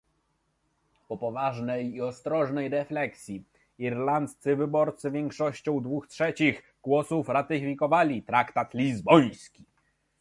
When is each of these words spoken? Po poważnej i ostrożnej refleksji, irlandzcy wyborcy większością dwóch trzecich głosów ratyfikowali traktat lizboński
Po 1.07 1.17
poważnej 1.17 1.93
i 1.95 2.01
ostrożnej 2.01 2.69
refleksji, 2.69 3.43
irlandzcy 3.79 4.55
wyborcy 4.55 5.11
większością 5.11 5.81
dwóch 5.81 6.07
trzecich 6.07 6.63
głosów 6.83 7.29
ratyfikowali 7.29 8.23
traktat 8.23 8.73
lizboński 8.73 9.63